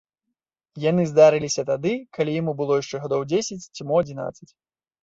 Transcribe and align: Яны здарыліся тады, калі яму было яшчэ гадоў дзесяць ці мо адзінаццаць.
Яны 0.85 1.05
здарыліся 1.11 1.61
тады, 1.69 1.93
калі 2.19 2.31
яму 2.41 2.57
было 2.63 2.81
яшчэ 2.81 2.97
гадоў 3.07 3.21
дзесяць 3.31 3.63
ці 3.75 3.81
мо 3.93 4.07
адзінаццаць. 4.07 4.51